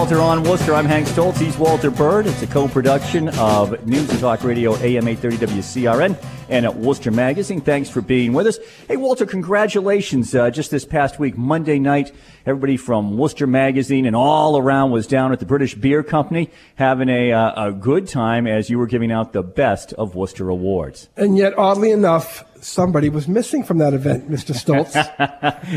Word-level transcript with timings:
Walter 0.00 0.20
on 0.20 0.42
Worcester. 0.44 0.72
I'm 0.72 0.86
Hank 0.86 1.06
Stolz. 1.08 1.36
He's 1.36 1.58
Walter 1.58 1.90
Bird. 1.90 2.26
It's 2.26 2.40
a 2.40 2.46
co-production 2.46 3.28
of 3.38 3.86
News 3.86 4.08
and 4.08 4.18
Talk 4.18 4.42
Radio, 4.42 4.74
AM 4.76 5.06
830 5.06 5.60
WCRN, 5.60 6.16
and 6.48 6.64
at 6.64 6.74
Worcester 6.74 7.10
Magazine. 7.10 7.60
Thanks 7.60 7.90
for 7.90 8.00
being 8.00 8.32
with 8.32 8.46
us. 8.46 8.58
Hey, 8.88 8.96
Walter, 8.96 9.26
congratulations. 9.26 10.34
Uh, 10.34 10.48
just 10.50 10.70
this 10.70 10.86
past 10.86 11.18
week, 11.18 11.36
Monday 11.36 11.78
night, 11.78 12.12
everybody 12.46 12.78
from 12.78 13.18
Worcester 13.18 13.46
Magazine 13.46 14.06
and 14.06 14.16
all 14.16 14.56
around 14.56 14.90
was 14.90 15.06
down 15.06 15.32
at 15.32 15.38
the 15.38 15.44
British 15.44 15.74
Beer 15.74 16.02
Company 16.02 16.48
having 16.76 17.10
a, 17.10 17.32
uh, 17.32 17.66
a 17.66 17.70
good 17.70 18.08
time 18.08 18.46
as 18.46 18.70
you 18.70 18.78
were 18.78 18.86
giving 18.86 19.12
out 19.12 19.34
the 19.34 19.42
best 19.42 19.92
of 19.92 20.14
Worcester 20.14 20.48
awards. 20.48 21.10
And 21.14 21.36
yet, 21.36 21.58
oddly 21.58 21.90
enough, 21.90 22.49
somebody 22.62 23.08
was 23.08 23.28
missing 23.28 23.62
from 23.64 23.78
that 23.78 23.94
event, 23.94 24.30
Mr. 24.30 24.54
Stolz. 24.54 24.94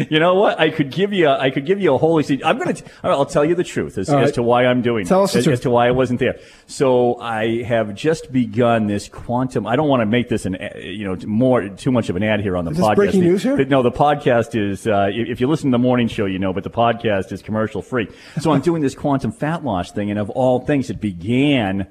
you 0.11 0.19
know 0.19 0.35
what? 0.35 0.59
I 0.59 0.69
could 0.69 0.91
give 0.91 1.13
you, 1.13 1.27
a, 1.27 1.37
I 1.37 1.49
could 1.49 1.65
give 1.65 1.79
you 1.79 1.93
a 1.93 1.97
holy 1.97 2.23
seat. 2.23 2.41
I'm 2.45 2.57
going 2.57 2.75
to, 2.75 2.83
I'll 3.03 3.25
tell 3.25 3.45
you 3.45 3.55
the 3.55 3.63
truth 3.63 3.97
as, 3.97 4.09
right. 4.09 4.23
as 4.23 4.33
to 4.33 4.43
why 4.43 4.65
I'm 4.65 4.81
doing 4.81 5.05
Tell 5.05 5.23
us 5.23 5.33
the 5.33 5.39
as, 5.39 5.45
truth. 5.45 5.53
as 5.53 5.59
to 5.61 5.69
why 5.69 5.87
I 5.87 5.91
wasn't 5.91 6.19
there. 6.19 6.39
So 6.67 7.19
I 7.19 7.63
have 7.63 7.95
just 7.95 8.31
begun 8.31 8.87
this 8.87 9.07
quantum. 9.09 9.65
I 9.65 9.75
don't 9.75 9.87
want 9.87 10.01
to 10.01 10.05
make 10.05 10.29
this 10.29 10.45
an, 10.45 10.57
you 10.75 11.05
know, 11.05 11.17
more, 11.25 11.69
too 11.69 11.91
much 11.91 12.09
of 12.09 12.15
an 12.15 12.23
ad 12.23 12.41
here 12.41 12.55
on 12.55 12.65
the 12.65 12.71
Is 12.71 12.77
this 12.77 12.85
podcast. 12.85 12.95
breaking 12.95 13.21
news 13.21 13.43
here? 13.43 13.57
But 13.57 13.69
no, 13.69 13.81
the 13.81 13.91
podcast 13.91 14.59
is, 14.59 14.87
uh, 14.87 15.09
if 15.11 15.41
you 15.41 15.47
listen 15.47 15.71
to 15.71 15.75
the 15.75 15.81
morning 15.81 16.07
show, 16.07 16.25
you 16.25 16.39
know, 16.39 16.53
but 16.53 16.63
the 16.63 16.69
podcast 16.69 17.31
is 17.31 17.41
commercial 17.41 17.81
free. 17.81 18.07
So 18.41 18.51
I'm 18.51 18.61
doing 18.61 18.81
this 18.81 18.95
quantum 18.95 19.31
fat 19.31 19.63
loss 19.63 19.91
thing. 19.91 20.09
And 20.09 20.19
of 20.19 20.29
all 20.29 20.59
things, 20.59 20.89
it 20.89 20.99
began 20.99 21.87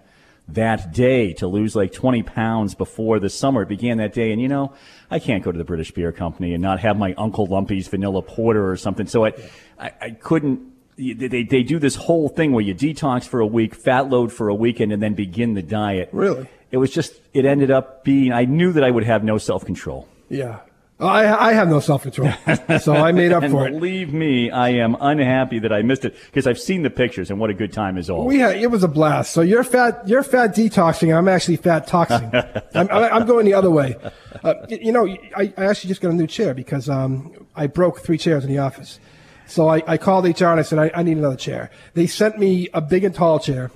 that 0.55 0.93
day 0.93 1.33
to 1.35 1.47
lose 1.47 1.75
like 1.75 1.93
20 1.93 2.23
pounds 2.23 2.75
before 2.75 3.19
the 3.19 3.31
summer. 3.31 3.63
It 3.63 3.69
began 3.69 3.99
that 3.99 4.13
day. 4.13 4.33
And 4.33 4.41
you 4.41 4.49
know, 4.49 4.73
I 5.11 5.19
can't 5.19 5.43
go 5.43 5.53
to 5.53 5.59
the 5.59 5.65
British 5.65 5.91
Beer 5.91 6.13
Company 6.13 6.55
and 6.55 6.63
not 6.63 6.81
have 6.81 6.97
my 6.97 7.15
Uncle 7.15 7.47
Lumpy's 7.47 7.89
vanilla 7.89 8.23
porter 8.23 8.71
or 8.71 8.77
something. 8.77 9.07
So 9.07 9.25
I, 9.25 9.33
I, 9.79 9.93
I 10.01 10.11
couldn't. 10.11 10.73
They, 10.97 11.15
they, 11.15 11.43
they 11.43 11.63
do 11.63 11.79
this 11.79 11.95
whole 11.97 12.29
thing 12.29 12.53
where 12.53 12.63
you 12.63 12.75
detox 12.75 13.25
for 13.25 13.41
a 13.41 13.47
week, 13.47 13.75
fat 13.75 14.11
load 14.11 14.31
for 14.33 14.49
a 14.49 14.55
weekend, 14.55 14.93
and 14.93 15.03
then 15.03 15.15
begin 15.15 15.55
the 15.55 15.63
diet. 15.63 16.11
Really? 16.13 16.47
It 16.71 16.77
was 16.77 16.91
just, 16.91 17.19
it 17.33 17.45
ended 17.45 17.71
up 17.71 18.05
being, 18.05 18.33
I 18.33 18.45
knew 18.45 18.73
that 18.73 18.85
I 18.85 18.91
would 18.91 19.05
have 19.05 19.25
no 19.25 19.39
self 19.39 19.65
control. 19.65 20.09
yeah. 20.29 20.61
I, 21.07 21.49
I 21.49 21.53
have 21.53 21.69
no 21.69 21.81
self 21.81 22.03
control. 22.03 22.33
so 22.81 22.95
I 22.95 23.13
made 23.13 23.33
up 23.33 23.45
for 23.51 23.67
it. 23.67 23.73
believe 23.73 24.13
me, 24.13 24.51
I 24.51 24.71
am 24.71 24.97
unhappy 25.01 25.59
that 25.61 25.73
I 25.73 25.83
missed 25.83 26.05
it 26.05 26.15
because 26.27 26.47
I've 26.47 26.59
seen 26.59 26.83
the 26.83 26.91
pictures 26.91 27.31
and 27.31 27.39
what 27.39 27.51
a 27.51 27.55
good 27.55 27.73
time 27.73 27.99
is 27.99 28.09
all. 28.09 28.27
We 28.27 28.39
had, 28.39 28.57
it 28.57 28.71
was 28.71 28.83
a 28.83 28.89
blast. 28.89 29.33
So 29.33 29.41
you're 29.41 29.65
fat, 29.65 30.07
you're 30.07 30.23
fat 30.23 30.55
detoxing, 30.55 31.09
and 31.09 31.19
I'm 31.19 31.29
actually 31.29 31.57
fat 31.57 31.87
toxing. 31.87 32.33
I'm, 32.75 32.89
I'm 32.91 33.27
going 33.27 33.45
the 33.47 33.55
other 33.55 33.71
way. 33.71 33.97
Uh, 34.43 34.55
you 34.69 34.93
know, 34.93 35.07
I, 35.37 35.53
I 35.57 35.67
actually 35.67 35.89
just 35.89 36.01
got 36.01 36.13
a 36.13 36.15
new 36.15 36.27
chair 36.27 36.55
because 36.55 36.89
um, 36.89 37.47
I 37.55 37.67
broke 37.67 38.01
three 38.01 38.19
chairs 38.19 38.45
in 38.45 38.51
the 38.51 38.59
office. 38.59 38.99
So 39.47 39.69
I, 39.69 39.83
I 39.87 39.97
called 39.99 40.25
HR 40.25 40.47
and 40.47 40.61
I 40.61 40.63
said 40.63 40.79
I, 40.79 40.91
I 40.95 41.03
need 41.03 41.19
another 41.19 41.37
chair. 41.37 41.71
They 41.95 42.07
sent 42.07 42.39
me 42.39 42.69
a 42.73 42.81
big 42.81 43.05
and 43.05 43.15
tall 43.15 43.39
chair 43.39 43.71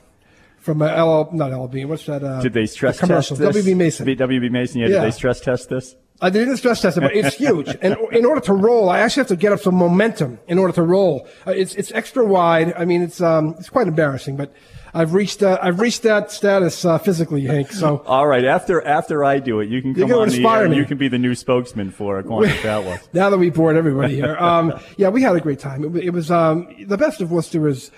from 0.59 0.83
a 0.83 0.87
LL, 0.87 1.31
not 1.33 1.53
LB. 1.53 1.87
What's 1.87 2.07
that? 2.07 2.25
Uh, 2.25 2.41
did 2.41 2.53
they 2.53 2.67
stress 2.67 2.99
the 2.99 3.07
commercial? 3.07 3.37
test 3.37 3.53
this? 3.53 3.67
WB 3.67 3.77
Mason. 3.77 4.07
WB 4.07 4.51
Mason, 4.51 4.81
yeah, 4.81 4.89
Yeah. 4.89 4.93
Did 4.95 5.03
they 5.05 5.11
stress 5.11 5.41
test 5.41 5.69
this? 5.69 5.95
I 6.21 6.31
didn't 6.31 6.57
stress 6.57 6.81
test 6.81 6.97
it, 6.97 7.03
but 7.03 7.15
it's 7.15 7.37
huge. 7.37 7.69
And 7.83 7.97
in 8.13 8.25
order 8.25 8.41
to 8.43 8.55
roll, 8.55 8.89
I 8.89 9.01
actually 9.01 9.21
have 9.23 9.29
to 9.29 9.37
get 9.37 9.53
up 9.53 9.61
some 9.61 9.75
momentum 9.75 10.39
in 10.49 10.59
order 10.59 10.73
to 10.75 10.83
roll. 10.83 11.29
Uh, 11.47 11.51
it's 11.51 11.75
it's 11.75 11.93
extra 11.93 12.25
wide. 12.25 12.73
I 12.75 12.85
mean, 12.87 13.03
it's 13.03 13.21
um 13.21 13.55
it's 13.59 13.69
quite 13.69 13.87
embarrassing, 13.87 14.37
but 14.37 14.51
I've 14.95 15.13
reached 15.13 15.43
uh, 15.43 15.59
I've 15.61 15.79
reached 15.79 16.05
that 16.05 16.33
status 16.33 16.85
uh, 16.87 16.97
physically, 16.97 17.43
Hank. 17.45 17.71
So 17.71 17.99
All 18.07 18.27
right, 18.27 18.47
after 18.47 18.81
after 18.81 19.25
I 19.25 19.41
do 19.41 19.61
it, 19.61 19.69
you 19.69 19.83
can 19.83 19.95
come 19.95 20.11
on 20.13 20.29
the 20.31 20.47
air 20.47 20.73
you 20.73 20.87
can 20.87 20.97
be 20.97 21.09
the 21.09 21.19
new 21.19 21.35
spokesman 21.35 21.91
for 21.91 22.23
Quantum 22.23 22.57
Fat 22.59 22.79
Loss. 22.79 23.09
now 23.13 23.29
that 23.29 23.37
we 23.37 23.51
bored 23.51 23.77
everybody 23.77 24.15
here, 24.15 24.37
um, 24.39 24.73
yeah, 24.97 25.11
we 25.11 25.21
had 25.21 25.37
a 25.37 25.41
great 25.41 25.59
time. 25.59 25.85
It, 25.85 26.05
it 26.07 26.11
was 26.11 26.31
um 26.31 26.75
the 26.87 26.97
best 26.97 27.21
of 27.21 27.31
Worcester 27.31 27.69
is 27.69 27.91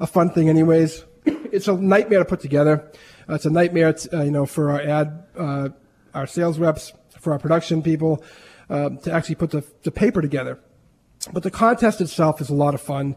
a 0.00 0.06
fun 0.06 0.30
thing, 0.30 0.48
anyways. 0.48 1.04
It's 1.52 1.66
a 1.68 1.74
nightmare 1.76 2.20
to 2.20 2.24
put 2.24 2.40
together. 2.40 2.90
Uh, 3.28 3.34
it's 3.34 3.44
a 3.44 3.50
nightmare, 3.50 3.92
t- 3.92 4.08
uh, 4.10 4.22
you 4.22 4.30
know, 4.30 4.46
for 4.46 4.70
our 4.70 4.80
ad, 4.80 5.24
uh, 5.36 5.68
our 6.14 6.26
sales 6.26 6.58
reps, 6.60 6.92
for 7.20 7.32
our 7.32 7.38
production 7.38 7.82
people, 7.82 8.22
uh, 8.68 8.90
to 8.90 9.12
actually 9.12 9.36
put 9.36 9.50
the, 9.50 9.64
the 9.82 9.90
paper 9.90 10.20
together. 10.20 10.58
But 11.32 11.42
the 11.42 11.50
contest 11.50 12.00
itself 12.00 12.40
is 12.40 12.48
a 12.50 12.54
lot 12.54 12.74
of 12.74 12.80
fun. 12.80 13.16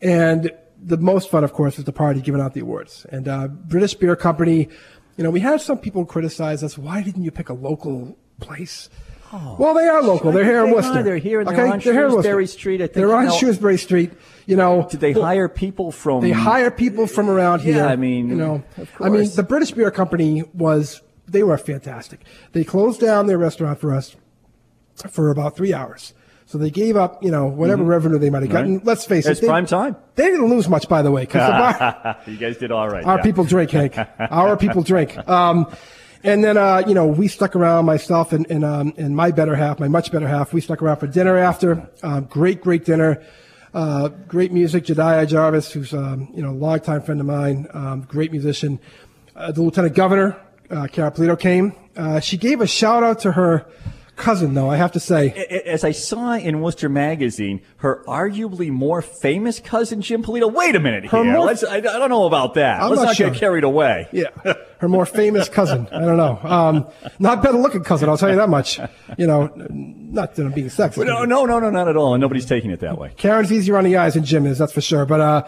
And 0.00 0.50
the 0.82 0.96
most 0.96 1.30
fun, 1.30 1.44
of 1.44 1.52
course, 1.52 1.78
is 1.78 1.84
the 1.84 1.92
party 1.92 2.20
giving 2.20 2.40
out 2.40 2.54
the 2.54 2.60
awards. 2.60 3.06
And 3.10 3.28
uh, 3.28 3.48
British 3.48 3.94
Beer 3.94 4.16
Company, 4.16 4.68
you 5.16 5.24
know, 5.24 5.30
we 5.30 5.40
had 5.40 5.60
some 5.60 5.78
people 5.78 6.06
criticize 6.06 6.62
us. 6.62 6.78
Why 6.78 7.02
didn't 7.02 7.24
you 7.24 7.30
pick 7.30 7.48
a 7.48 7.54
local 7.54 8.16
place? 8.40 8.88
well, 9.32 9.74
they 9.74 9.86
are 9.86 10.02
local. 10.02 10.32
They're 10.32 10.44
here 10.44 10.64
in 10.64 10.66
They 10.66 10.72
are. 10.72 10.74
Worcester. 10.76 11.02
They're 11.02 11.16
here 11.18 11.40
and 11.40 11.48
they're 11.48 11.60
okay? 11.66 11.72
on 11.72 11.80
here 11.80 11.92
in 11.92 12.10
Shrewsbury 12.10 12.42
Worcester. 12.44 12.58
Street, 12.58 12.80
I 12.80 12.86
think. 12.86 12.94
They're 12.94 13.14
on 13.14 13.26
Now- 13.26 13.30
Shrewsbury 13.32 13.78
Street. 13.78 14.12
You 14.46 14.56
know, 14.56 14.88
Did 14.90 15.00
they 15.00 15.12
hire 15.12 15.48
people 15.48 15.92
from? 15.92 16.20
they 16.22 16.32
hire 16.32 16.70
people 16.70 17.06
from 17.06 17.30
around 17.30 17.60
here. 17.60 17.76
Yeah. 17.76 17.86
I 17.86 17.94
mean, 17.96 18.28
you 18.28 18.34
know, 18.34 18.64
I 19.00 19.08
mean, 19.08 19.30
the 19.36 19.44
British 19.44 19.70
Beer 19.70 19.90
Company 19.92 20.42
was 20.54 21.00
they 21.30 21.42
were 21.42 21.58
fantastic. 21.58 22.20
They 22.52 22.64
closed 22.64 23.00
down 23.00 23.26
their 23.26 23.38
restaurant 23.38 23.80
for 23.80 23.94
us 23.94 24.16
for 25.10 25.30
about 25.30 25.56
three 25.56 25.72
hours. 25.72 26.14
So 26.46 26.58
they 26.58 26.70
gave 26.70 26.96
up, 26.96 27.22
you 27.22 27.30
know, 27.30 27.46
whatever 27.46 27.84
revenue 27.84 28.18
they 28.18 28.28
might 28.28 28.42
have 28.42 28.50
gotten. 28.50 28.70
Mm-hmm. 28.70 28.78
Right. 28.78 28.86
Let's 28.86 29.04
face 29.06 29.24
It's 29.24 29.38
it, 29.38 29.42
they, 29.42 29.46
prime 29.46 29.66
time. 29.66 29.94
They 30.16 30.24
didn't 30.24 30.48
lose 30.48 30.68
much, 30.68 30.88
by 30.88 31.00
the 31.00 31.12
way, 31.12 31.22
because 31.22 32.16
you 32.26 32.36
guys 32.36 32.56
did 32.56 32.72
all 32.72 32.88
right. 32.88 33.04
our 33.04 33.18
yeah. 33.18 33.22
people 33.22 33.44
drink, 33.44 33.70
Hank. 33.70 33.96
Our 34.18 34.56
people 34.56 34.82
drink. 34.82 35.16
Um, 35.28 35.72
and 36.24 36.42
then, 36.42 36.56
uh, 36.56 36.82
you 36.86 36.92
know, 36.92 37.06
we 37.06 37.28
stuck 37.28 37.54
around, 37.54 37.86
myself 37.86 38.32
and, 38.32 38.50
and, 38.50 38.64
um, 38.64 38.92
and 38.96 39.14
my 39.14 39.30
better 39.30 39.54
half, 39.54 39.78
my 39.78 39.86
much 39.86 40.10
better 40.10 40.26
half, 40.26 40.52
we 40.52 40.60
stuck 40.60 40.82
around 40.82 40.96
for 40.96 41.06
dinner 41.06 41.38
after. 41.38 41.88
Um, 42.02 42.24
great, 42.24 42.60
great 42.60 42.84
dinner. 42.84 43.22
Uh, 43.72 44.08
great 44.08 44.50
music. 44.50 44.84
Jediah 44.84 45.28
Jarvis, 45.28 45.70
who's, 45.70 45.94
um, 45.94 46.30
you 46.34 46.42
know, 46.42 46.50
a 46.50 46.58
longtime 46.58 47.02
friend 47.02 47.20
of 47.20 47.26
mine, 47.26 47.68
um, 47.72 48.00
great 48.02 48.32
musician. 48.32 48.80
Uh, 49.36 49.52
the 49.52 49.62
Lieutenant 49.62 49.94
Governor, 49.94 50.36
uh, 50.70 50.86
Karyn 50.86 51.14
Polito 51.14 51.38
came. 51.38 51.72
Uh, 51.96 52.20
she 52.20 52.36
gave 52.36 52.60
a 52.60 52.66
shout 52.66 53.02
out 53.02 53.20
to 53.20 53.32
her 53.32 53.66
cousin, 54.20 54.54
though, 54.54 54.70
I 54.70 54.76
have 54.76 54.92
to 54.92 55.00
say. 55.00 55.30
As 55.66 55.82
I 55.82 55.90
saw 55.90 56.34
in 56.34 56.60
Worcester 56.60 56.88
Magazine, 56.88 57.60
her 57.78 58.04
arguably 58.06 58.70
more 58.70 59.02
famous 59.02 59.58
cousin 59.58 60.00
Jim 60.02 60.22
Polito. 60.22 60.52
Wait 60.52 60.76
a 60.76 60.80
minute 60.80 61.04
here. 61.06 61.24
more- 61.24 61.46
Let's, 61.46 61.64
I, 61.64 61.76
I 61.76 61.80
don't 61.80 62.10
know 62.10 62.26
about 62.26 62.54
that. 62.54 62.80
I'm 62.82 62.90
Let's 62.90 63.00
not 63.00 63.06
not, 63.06 63.16
sure. 63.16 63.30
get 63.30 63.38
carried 63.38 63.64
away. 63.64 64.06
Yeah, 64.12 64.28
her 64.78 64.88
more 64.88 65.06
famous 65.06 65.48
cousin. 65.48 65.88
I 65.92 66.00
don't 66.00 66.16
know. 66.16 66.38
Um, 66.42 66.86
not 67.18 67.42
better 67.42 67.58
looking 67.58 67.82
cousin, 67.82 68.08
I'll 68.08 68.18
tell 68.18 68.30
you 68.30 68.36
that 68.36 68.48
much. 68.48 68.78
You 69.18 69.26
know, 69.26 69.50
not 69.70 70.34
that 70.34 70.44
I'm 70.46 70.52
being 70.52 70.68
sexist. 70.68 71.04
No, 71.06 71.24
no, 71.24 71.44
no, 71.46 71.58
no, 71.58 71.70
not 71.70 71.88
at 71.88 71.96
all. 71.96 72.14
And 72.14 72.20
nobody's 72.20 72.46
taking 72.46 72.70
it 72.70 72.80
that 72.80 72.98
way. 72.98 73.12
Karyn's 73.16 73.50
easier 73.52 73.76
on 73.78 73.84
the 73.84 73.96
eyes 73.96 74.14
than 74.14 74.24
Jim 74.24 74.46
is, 74.46 74.58
that's 74.58 74.72
for 74.72 74.80
sure. 74.82 75.06
But 75.06 75.20
uh, 75.20 75.42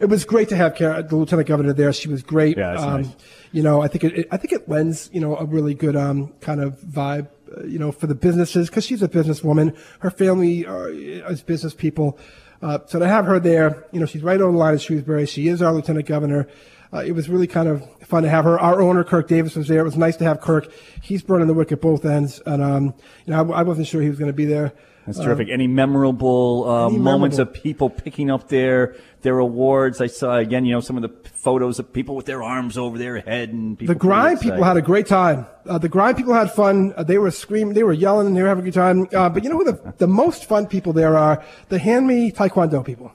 it 0.00 0.08
was 0.08 0.24
great 0.24 0.48
to 0.50 0.56
have 0.56 0.74
Karen, 0.76 1.06
the 1.08 1.16
lieutenant 1.16 1.48
governor 1.48 1.72
there. 1.72 1.92
She 1.92 2.08
was 2.08 2.22
great. 2.22 2.56
Yeah, 2.56 2.74
um, 2.74 3.02
nice. 3.02 3.12
You 3.52 3.62
know, 3.62 3.82
I 3.82 3.88
think 3.88 4.04
it, 4.04 4.18
it- 4.20 4.28
I 4.30 4.36
think 4.36 4.52
it 4.52 4.68
lends 4.68 5.10
you 5.12 5.20
know 5.20 5.36
a 5.36 5.44
really 5.44 5.74
good 5.74 5.96
um, 5.96 6.32
kind 6.40 6.60
of 6.62 6.78
vibe. 6.80 7.28
Uh, 7.56 7.64
you 7.64 7.78
know, 7.78 7.92
for 7.92 8.06
the 8.06 8.14
businesses 8.14 8.68
because 8.68 8.84
she's 8.84 9.02
a 9.02 9.08
businesswoman. 9.08 9.76
Her 10.00 10.10
family 10.10 10.66
are, 10.66 10.88
is 10.90 11.42
business 11.42 11.74
people. 11.74 12.18
Uh, 12.60 12.78
so 12.86 12.98
to 12.98 13.08
have 13.08 13.24
her 13.26 13.40
there, 13.40 13.86
you 13.92 13.98
know, 13.98 14.06
she's 14.06 14.22
right 14.22 14.40
on 14.40 14.52
the 14.52 14.58
line 14.58 14.74
of 14.74 14.80
Shrewsbury. 14.80 15.26
She 15.26 15.48
is 15.48 15.60
our 15.60 15.72
lieutenant 15.72 16.06
governor. 16.06 16.48
Uh, 16.92 16.98
it 16.98 17.12
was 17.12 17.28
really 17.28 17.46
kind 17.46 17.68
of 17.68 17.82
fun 18.02 18.22
to 18.22 18.28
have 18.28 18.44
her. 18.44 18.58
Our 18.60 18.82
owner, 18.82 19.02
Kirk 19.02 19.28
Davis, 19.28 19.56
was 19.56 19.68
there. 19.68 19.80
It 19.80 19.84
was 19.84 19.96
nice 19.96 20.16
to 20.18 20.24
have 20.24 20.40
Kirk. 20.40 20.70
He's 21.00 21.22
burning 21.22 21.46
the 21.46 21.54
wick 21.54 21.72
at 21.72 21.80
both 21.80 22.04
ends, 22.04 22.40
and 22.44 22.62
um, 22.62 22.94
you 23.24 23.32
know, 23.32 23.52
I, 23.52 23.60
I 23.60 23.62
wasn't 23.62 23.86
sure 23.86 24.02
he 24.02 24.10
was 24.10 24.18
going 24.18 24.30
to 24.30 24.36
be 24.36 24.44
there. 24.44 24.72
That's 25.06 25.18
terrific. 25.18 25.48
Any 25.50 25.66
memorable 25.66 26.64
uh, 26.68 26.86
any 26.86 26.98
moments 26.98 27.38
memorable- 27.38 27.56
of 27.56 27.62
people 27.62 27.90
picking 27.90 28.30
up 28.30 28.48
their 28.48 28.94
their 29.22 29.38
awards? 29.38 30.00
I 30.00 30.06
saw 30.06 30.36
again, 30.36 30.64
you 30.64 30.74
know, 30.74 30.80
some 30.80 30.96
of 30.96 31.02
the 31.02 31.30
photos 31.30 31.80
of 31.80 31.92
people 31.92 32.14
with 32.14 32.26
their 32.26 32.42
arms 32.42 32.78
over 32.78 32.98
their 32.98 33.18
head 33.18 33.48
and 33.48 33.76
people 33.76 33.94
The 33.94 33.98
grind 33.98 34.40
people 34.40 34.62
had 34.62 34.76
a 34.76 34.82
great 34.82 35.08
time. 35.08 35.46
Uh, 35.66 35.78
the 35.78 35.88
grind 35.88 36.16
people 36.16 36.34
had 36.34 36.52
fun. 36.52 36.92
Uh, 36.96 37.02
they 37.02 37.18
were 37.18 37.32
screaming, 37.32 37.74
they 37.74 37.82
were 37.82 37.92
yelling, 37.92 38.28
and 38.28 38.36
they 38.36 38.42
were 38.42 38.48
having 38.48 38.62
a 38.62 38.66
good 38.66 38.74
time. 38.74 39.08
Uh, 39.12 39.28
but 39.28 39.42
you 39.42 39.50
know 39.50 39.56
who 39.56 39.64
the, 39.64 39.94
the 39.98 40.06
most 40.06 40.44
fun 40.44 40.66
people 40.66 40.92
there 40.92 41.16
are? 41.16 41.42
The 41.68 41.80
hand 41.80 42.06
me 42.06 42.30
Taekwondo 42.30 42.84
people. 42.84 43.12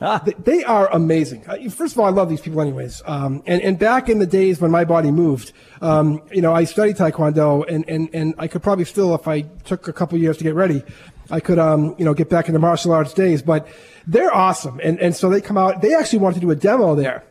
Ah. 0.00 0.22
They, 0.38 0.62
are 0.64 0.88
amazing. 0.92 1.44
Uh, 1.46 1.70
first 1.70 1.94
of 1.94 2.00
all, 2.00 2.06
I 2.06 2.10
love 2.10 2.28
these 2.28 2.40
people 2.40 2.60
anyways. 2.60 3.02
Um, 3.06 3.42
and, 3.46 3.62
and 3.62 3.78
back 3.78 4.08
in 4.08 4.18
the 4.18 4.26
days 4.26 4.60
when 4.60 4.70
my 4.70 4.84
body 4.84 5.10
moved, 5.10 5.52
um, 5.80 6.22
you 6.32 6.42
know, 6.42 6.52
I 6.52 6.64
studied 6.64 6.96
Taekwondo 6.96 7.64
and, 7.68 7.88
and, 7.88 8.10
and 8.12 8.34
I 8.38 8.46
could 8.46 8.62
probably 8.62 8.84
still, 8.84 9.14
if 9.14 9.26
I 9.26 9.42
took 9.64 9.88
a 9.88 9.92
couple 9.92 10.18
years 10.18 10.36
to 10.38 10.44
get 10.44 10.54
ready, 10.54 10.82
I 11.30 11.40
could, 11.40 11.58
um, 11.58 11.94
you 11.98 12.04
know, 12.04 12.14
get 12.14 12.28
back 12.28 12.48
into 12.48 12.58
martial 12.58 12.92
arts 12.92 13.14
days, 13.14 13.42
but 13.42 13.66
they're 14.06 14.34
awesome. 14.34 14.80
And, 14.82 15.00
and 15.00 15.16
so 15.16 15.30
they 15.30 15.40
come 15.40 15.56
out, 15.56 15.80
they 15.80 15.94
actually 15.94 16.18
wanted 16.20 16.36
to 16.36 16.40
do 16.40 16.50
a 16.50 16.56
demo 16.56 16.94
there, 16.94 17.24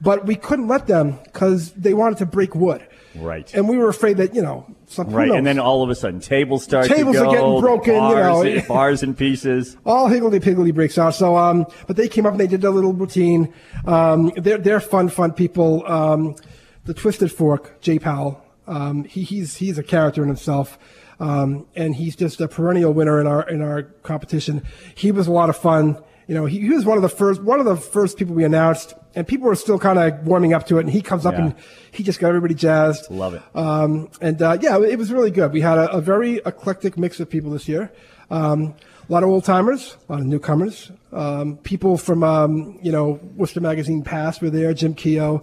but 0.00 0.24
we 0.24 0.36
couldn't 0.36 0.68
let 0.68 0.86
them 0.86 1.18
because 1.24 1.72
they 1.72 1.92
wanted 1.92 2.18
to 2.18 2.26
break 2.26 2.54
wood. 2.54 2.86
Right. 3.14 3.52
And 3.54 3.68
we 3.68 3.78
were 3.78 3.88
afraid 3.88 4.16
that, 4.18 4.34
you 4.34 4.42
know, 4.42 4.66
some 4.86 5.08
who 5.08 5.16
Right, 5.16 5.30
and 5.30 5.46
then 5.46 5.58
all 5.58 5.82
of 5.82 5.90
a 5.90 5.94
sudden 5.94 6.20
tables 6.20 6.64
start 6.64 6.86
Tables 6.86 7.16
to 7.16 7.26
are 7.26 7.34
getting 7.34 7.60
broken, 7.60 7.94
you 7.94 8.00
bars, 8.00 8.44
know. 8.44 8.62
bars 8.68 9.02
in 9.02 9.14
pieces. 9.14 9.76
all 9.84 10.08
higgledy 10.08 10.40
piggledy 10.40 10.70
breaks 10.70 10.98
out. 10.98 11.14
So, 11.14 11.36
um, 11.36 11.66
but 11.86 11.96
they 11.96 12.08
came 12.08 12.26
up 12.26 12.32
and 12.32 12.40
they 12.40 12.46
did 12.46 12.64
a 12.64 12.70
little 12.70 12.92
routine. 12.92 13.52
Um, 13.86 14.32
they're, 14.36 14.58
they're 14.58 14.80
fun, 14.80 15.08
fun 15.08 15.32
people. 15.32 15.86
Um, 15.86 16.36
the 16.84 16.94
Twisted 16.94 17.30
Fork, 17.30 17.80
Jay 17.80 17.98
Powell, 17.98 18.42
um, 18.66 19.04
he, 19.04 19.22
he's, 19.22 19.56
he's 19.56 19.78
a 19.78 19.82
character 19.82 20.22
in 20.22 20.28
himself. 20.28 20.78
Um, 21.20 21.66
and 21.76 21.94
he's 21.94 22.16
just 22.16 22.40
a 22.40 22.48
perennial 22.48 22.92
winner 22.92 23.20
in 23.20 23.28
our, 23.28 23.48
in 23.48 23.62
our 23.62 23.82
competition. 24.02 24.64
He 24.94 25.12
was 25.12 25.28
a 25.28 25.32
lot 25.32 25.50
of 25.50 25.56
fun. 25.56 26.02
You 26.28 26.34
know, 26.36 26.46
he, 26.46 26.60
he 26.60 26.68
was 26.70 26.84
one 26.84 26.96
of 26.98 27.02
the 27.02 27.08
first 27.08 27.42
one 27.42 27.58
of 27.60 27.66
the 27.66 27.76
first 27.76 28.16
people 28.16 28.34
we 28.34 28.44
announced, 28.44 28.94
and 29.14 29.26
people 29.26 29.48
were 29.48 29.54
still 29.56 29.78
kind 29.78 29.98
of 29.98 30.26
warming 30.26 30.52
up 30.54 30.66
to 30.68 30.78
it. 30.78 30.82
And 30.82 30.90
he 30.90 31.02
comes 31.02 31.26
up 31.26 31.34
Yeah. 31.34 31.46
and 31.46 31.54
he 31.90 32.02
just 32.02 32.20
got 32.20 32.28
everybody 32.28 32.54
jazzed. 32.54 33.10
Love 33.10 33.34
it. 33.34 33.42
Um, 33.54 34.08
and 34.20 34.40
uh, 34.40 34.58
yeah, 34.60 34.78
it 34.80 34.98
was 34.98 35.12
really 35.12 35.30
good. 35.30 35.52
We 35.52 35.60
had 35.60 35.78
a, 35.78 35.90
a 35.90 36.00
very 36.00 36.36
eclectic 36.46 36.96
mix 36.96 37.18
of 37.20 37.28
people 37.28 37.50
this 37.50 37.68
year. 37.68 37.90
Um, 38.30 38.74
a 39.08 39.12
lot 39.12 39.24
of 39.24 39.28
old 39.28 39.44
timers, 39.44 39.96
a 40.08 40.12
lot 40.12 40.20
of 40.20 40.26
newcomers. 40.26 40.90
Um, 41.12 41.56
people 41.58 41.98
from 41.98 42.22
um, 42.22 42.78
you 42.82 42.92
know 42.92 43.20
Worcester 43.36 43.60
Magazine 43.60 44.02
Past 44.02 44.40
were 44.40 44.48
there. 44.50 44.72
Jim 44.74 44.94
Keogh, 44.94 45.40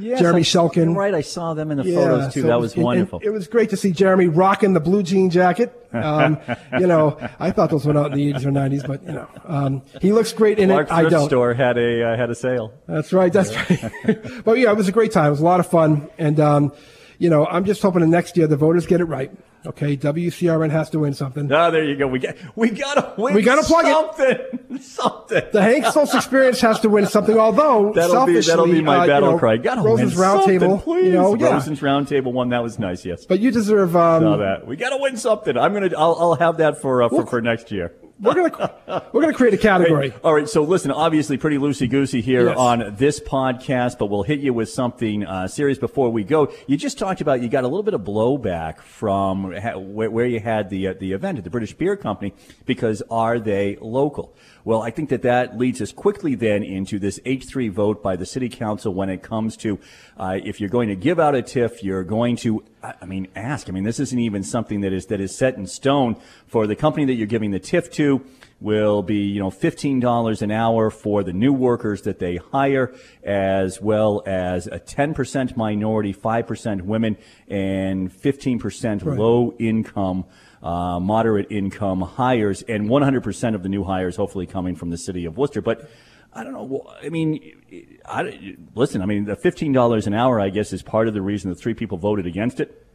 Jeremy 0.00 0.40
I- 0.40 0.42
Shulkin. 0.42 0.96
Right, 0.96 1.14
I 1.14 1.20
saw 1.20 1.54
them 1.54 1.70
in 1.70 1.78
the 1.78 1.84
photos 1.84 2.32
too. 2.34 2.42
so 2.42 2.46
that 2.48 2.54
it 2.54 2.60
was 2.60 2.72
and- 2.72 2.78
and 2.78 2.84
wonderful. 2.84 3.20
it 3.22 3.30
was 3.30 3.46
great 3.48 3.70
to 3.70 3.76
see 3.76 3.92
Jeremy 3.92 4.26
rocking 4.26 4.72
the 4.72 4.80
blue 4.80 5.02
jean 5.02 5.30
jacket. 5.30 5.72
Um, 5.92 6.38
you 6.78 6.86
know, 6.86 7.18
I 7.38 7.50
thought 7.50 7.70
those 7.70 7.84
went 7.84 7.98
out 7.98 8.12
in 8.12 8.18
the 8.18 8.32
80s 8.32 8.44
or 8.44 8.50
90s, 8.50 8.86
but 8.86 9.02
you 9.04 9.12
know, 9.12 9.28
um, 9.44 9.82
he 10.00 10.12
looks 10.12 10.32
great 10.32 10.58
in 10.58 10.68
Clark 10.68 10.88
it. 10.88 10.92
I 10.92 11.00
Thrift 11.00 11.10
don't. 11.10 11.28
Store 11.28 11.54
had 11.54 11.78
a 11.78 12.12
uh, 12.12 12.16
had 12.16 12.30
a 12.30 12.34
sale. 12.34 12.72
That's 12.86 13.12
right. 13.12 13.32
That's 13.32 13.54
right. 13.54 14.44
but 14.44 14.58
yeah, 14.58 14.70
it 14.70 14.76
was 14.76 14.88
a 14.88 14.92
great 14.92 15.12
time. 15.12 15.26
It 15.26 15.30
was 15.30 15.40
a 15.40 15.44
lot 15.44 15.60
of 15.60 15.66
fun. 15.68 16.08
And, 16.18 16.38
um, 16.40 16.72
you 17.20 17.28
know, 17.28 17.46
I'm 17.46 17.66
just 17.66 17.82
hoping 17.82 18.00
the 18.00 18.06
next 18.06 18.36
year 18.38 18.46
the 18.46 18.56
voters 18.56 18.86
get 18.86 19.00
it 19.02 19.04
right. 19.04 19.30
Okay. 19.66 19.94
WCRN 19.94 20.70
has 20.70 20.88
to 20.90 20.98
win 21.00 21.12
something. 21.12 21.52
Oh, 21.52 21.70
there 21.70 21.84
you 21.84 21.94
go. 21.94 22.06
We 22.06 22.18
got 22.18 22.34
we 22.56 22.70
gotta 22.70 23.12
win. 23.18 23.34
We 23.34 23.42
gotta 23.42 23.62
plug 23.62 23.84
it. 23.84 23.92
something. 24.16 24.78
Something. 24.80 25.42
The 25.52 25.60
Hank 25.60 25.84
Stolz 25.84 26.14
experience 26.14 26.60
has 26.62 26.80
to 26.80 26.88
win 26.88 27.06
something, 27.06 27.36
although 27.36 27.92
That'll 27.94 28.24
be 28.24 28.40
selfishly, 28.40 28.50
that'll 28.50 28.66
be 28.66 28.80
my 28.80 28.98
uh, 29.00 29.06
battle 29.06 29.28
you 29.28 29.34
know, 29.34 29.38
cry. 29.38 29.56
Gotta 29.58 29.82
Rosen's 29.82 30.14
win 30.14 30.22
Round 30.22 30.40
something, 30.40 30.60
Table, 30.60 30.78
please. 30.78 31.04
you 31.04 31.12
know, 31.12 31.34
yeah. 31.34 31.52
Rosen's 31.52 31.82
round 31.82 32.08
table 32.08 32.32
one. 32.32 32.48
That 32.48 32.62
was 32.62 32.78
nice. 32.78 33.04
Yes. 33.04 33.26
But 33.26 33.40
you 33.40 33.50
deserve, 33.50 33.94
um, 33.94 34.22
Saw 34.22 34.36
that. 34.38 34.66
We 34.66 34.76
gotta 34.76 34.96
win 34.98 35.18
something. 35.18 35.58
I'm 35.58 35.74
gonna. 35.74 35.90
I'll, 35.98 36.16
I'll 36.18 36.34
have 36.36 36.56
that 36.56 36.80
for 36.80 37.02
uh, 37.02 37.10
for, 37.10 37.26
for 37.26 37.42
next 37.42 37.70
year. 37.70 37.92
We're 38.20 38.34
gonna, 38.50 39.04
we're 39.12 39.20
gonna 39.22 39.32
create 39.34 39.54
a 39.54 39.58
category. 39.58 40.12
All 40.22 40.34
right. 40.34 40.48
So 40.48 40.62
listen, 40.62 40.90
obviously 40.90 41.36
pretty 41.38 41.58
loosey 41.58 41.88
goosey 41.88 42.20
here 42.20 42.46
Yes. 42.48 42.56
on 42.58 42.94
this 42.96 43.18
podcast, 43.20 43.98
but 43.98 44.06
we'll 44.06 44.22
hit 44.22 44.40
you 44.40 44.52
with 44.52 44.68
something 44.68 45.24
uh, 45.24 45.48
serious 45.48 45.78
before 45.78 46.10
we 46.10 46.24
go. 46.24 46.52
You 46.66 46.76
just 46.76 46.98
talked 46.98 47.20
about 47.20 47.40
you 47.42 47.48
got 47.48 47.64
a 47.64 47.68
little 47.68 47.82
bit 47.82 47.94
of 47.94 48.02
blowback 48.02 48.80
from 48.80 49.52
ha- 49.54 49.78
where, 49.78 50.10
where 50.10 50.26
you 50.26 50.40
had 50.40 50.68
the 50.70 50.88
uh, 50.88 50.94
the 50.98 51.12
event 51.12 51.38
at 51.38 51.44
the 51.44 51.50
British 51.50 51.72
Beer 51.72 51.96
Company 51.96 52.34
because 52.66 53.02
are 53.10 53.38
they 53.38 53.76
local? 53.80 54.34
Well, 54.64 54.82
I 54.82 54.90
think 54.90 55.08
that 55.08 55.22
that 55.22 55.58
leads 55.58 55.80
us 55.80 55.92
quickly 55.92 56.34
then 56.34 56.62
into 56.62 56.98
this 56.98 57.18
H3 57.20 57.70
vote 57.70 58.02
by 58.02 58.16
the 58.16 58.26
City 58.26 58.48
Council 58.48 58.92
when 58.92 59.08
it 59.08 59.22
comes 59.22 59.56
to 59.58 59.78
uh, 60.18 60.38
if 60.44 60.60
you're 60.60 60.68
going 60.68 60.88
to 60.88 60.96
give 60.96 61.18
out 61.18 61.34
a 61.34 61.42
TIF, 61.42 61.82
you're 61.82 62.04
going 62.04 62.36
to, 62.36 62.62
I 62.82 63.06
mean, 63.06 63.28
ask. 63.34 63.68
I 63.68 63.72
mean, 63.72 63.84
this 63.84 64.00
isn't 64.00 64.18
even 64.18 64.42
something 64.42 64.82
that 64.82 64.92
is 64.92 65.06
that 65.06 65.20
is 65.20 65.34
set 65.34 65.56
in 65.56 65.66
stone 65.66 66.16
for 66.46 66.66
the 66.66 66.76
company 66.76 67.06
that 67.06 67.14
you're 67.14 67.26
giving 67.26 67.50
the 67.50 67.60
TIF 67.60 67.90
to 67.92 68.22
will 68.60 69.02
be, 69.02 69.16
you 69.16 69.40
know, 69.40 69.50
$15 69.50 70.42
an 70.42 70.50
hour 70.50 70.90
for 70.90 71.22
the 71.22 71.32
new 71.32 71.52
workers 71.52 72.02
that 72.02 72.18
they 72.18 72.36
hire, 72.36 72.94
as 73.24 73.80
well 73.80 74.22
as 74.26 74.66
a 74.66 74.78
10% 74.78 75.56
minority, 75.56 76.12
5% 76.12 76.82
women, 76.82 77.16
and 77.48 78.12
15% 78.12 79.16
low 79.16 79.54
income, 79.58 80.24
uh, 80.62 81.00
moderate 81.00 81.50
income 81.50 82.02
hires, 82.02 82.62
and 82.62 82.88
100% 82.88 83.54
of 83.54 83.62
the 83.62 83.68
new 83.68 83.84
hires 83.84 84.16
hopefully 84.16 84.46
coming 84.46 84.76
from 84.76 84.90
the 84.90 84.98
city 84.98 85.24
of 85.24 85.36
Worcester. 85.36 85.62
But 85.62 85.90
I 86.32 86.44
don't 86.44 86.52
know. 86.52 86.86
I 87.02 87.08
mean, 87.08 87.98
I, 88.04 88.56
listen, 88.74 89.02
I 89.02 89.06
mean, 89.06 89.24
the 89.24 89.36
$15 89.36 90.06
an 90.06 90.14
hour, 90.14 90.40
I 90.40 90.50
guess, 90.50 90.72
is 90.72 90.82
part 90.82 91.08
of 91.08 91.14
the 91.14 91.22
reason 91.22 91.50
the 91.50 91.56
three 91.56 91.74
people 91.74 91.98
voted 91.98 92.26
against 92.26 92.60
it. 92.60 92.86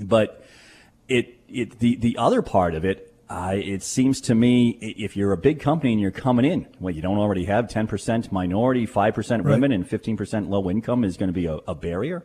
But 0.00 0.44
it, 1.08 1.38
it 1.48 1.78
the, 1.80 1.96
the 1.96 2.18
other 2.18 2.42
part 2.42 2.74
of 2.74 2.84
it, 2.84 3.12
uh, 3.28 3.52
it 3.54 3.82
seems 3.82 4.20
to 4.22 4.34
me, 4.34 4.70
if 4.80 5.16
you're 5.16 5.32
a 5.32 5.36
big 5.36 5.60
company 5.60 5.92
and 5.92 6.00
you're 6.00 6.10
coming 6.10 6.44
in, 6.44 6.66
well, 6.80 6.94
you 6.94 7.02
don't 7.02 7.18
already 7.18 7.44
have 7.44 7.66
10% 7.66 8.32
minority, 8.32 8.86
5% 8.86 9.44
women, 9.44 9.72
and 9.72 9.86
15% 9.86 10.48
low 10.48 10.70
income 10.70 11.04
is 11.04 11.16
going 11.16 11.28
to 11.28 11.34
be 11.34 11.46
a, 11.46 11.56
a 11.66 11.74
barrier. 11.74 12.24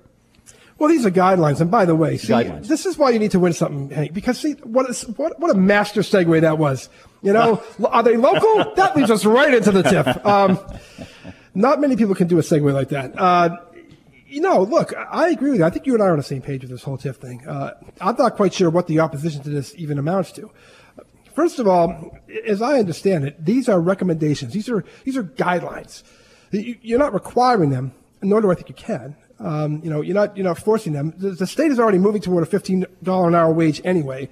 Well, 0.84 0.92
these 0.92 1.06
are 1.06 1.12
guidelines, 1.12 1.62
and 1.62 1.72
by 1.72 1.86
the 1.86 1.96
way, 1.96 2.18
see, 2.18 2.34
Guidelines. 2.34 2.68
this 2.68 2.86
is 2.86 2.98
why 2.98 3.12
you 3.12 3.20
need 3.20 3.32
to 3.32 3.40
win 3.40 3.54
something, 3.54 3.90
Hank. 3.90 4.14
Because 4.14 4.38
see, 4.38 4.52
what 4.64 4.90
is 4.90 5.04
what 5.16 5.40
what 5.40 5.50
a 5.50 5.54
master 5.58 6.02
segue 6.02 6.42
that 6.42 6.58
was. 6.58 6.90
You 7.22 7.32
know, 7.32 7.64
are 7.86 8.04
they 8.04 8.18
local? 8.18 8.74
that 8.76 8.94
leads 8.94 9.10
us 9.10 9.24
right 9.24 9.54
into 9.54 9.72
the 9.72 9.82
TIF. 9.84 10.26
Um, 10.26 10.60
not 11.56 11.80
many 11.80 11.96
people 11.96 12.16
can 12.16 12.28
do 12.28 12.38
a 12.38 12.42
segue 12.42 12.74
like 12.74 12.90
that. 12.90 13.18
Uh, 13.18 13.56
you 14.28 14.42
know, 14.42 14.64
look, 14.64 14.94
I 15.10 15.30
agree 15.30 15.52
with 15.52 15.60
you. 15.60 15.66
I 15.66 15.70
think 15.70 15.86
you 15.86 15.94
and 15.94 16.04
I 16.04 16.08
are 16.08 16.12
on 16.12 16.18
the 16.18 16.24
same 16.24 16.42
page 16.42 16.64
with 16.64 16.72
this 16.72 16.84
whole 16.84 16.98
TIF 16.98 17.16
thing. 17.16 17.48
Uh, 17.48 17.76
I'm 18.02 18.18
not 18.18 18.36
quite 18.36 18.54
sure 18.54 18.70
what 18.70 18.88
the 18.88 19.00
opposition 19.00 19.42
to 19.44 19.50
this 19.50 19.74
even 19.78 19.98
amounts 19.98 20.34
to. 20.34 20.52
First 21.34 21.60
of 21.60 21.68
all, 21.68 22.18
as 22.46 22.62
I 22.62 22.78
understand 22.80 23.24
it, 23.24 23.46
these 23.46 23.70
are 23.70 23.80
recommendations. 23.80 24.52
These 24.52 24.68
are 24.68 24.84
these 25.06 25.16
are 25.16 25.24
guidelines. 25.24 26.04
You- 26.52 26.76
You're 26.82 27.00
not 27.00 27.14
requiring 27.14 27.70
them, 27.70 27.94
nor 28.22 28.42
do 28.42 28.52
I 28.52 28.56
think 28.56 28.68
you 28.68 28.76
can. 28.76 29.16
Um, 29.44 29.82
you 29.84 29.90
know, 29.90 30.02
you're 30.02 30.16
not 30.16 30.38
you're 30.38 30.46
not 30.46 30.58
forcing 30.58 30.94
them. 30.94 31.14
The, 31.18 31.32
the 31.32 31.46
state 31.48 31.72
is 31.72 31.80
already 31.80 31.98
moving 31.98 32.22
toward 32.22 32.44
a 32.44 32.46
fifteen 32.46 32.86
dollar 33.04 33.28
an 33.28 33.36
hour 33.36 33.52
wage 33.52 33.82
anyway, 33.84 34.30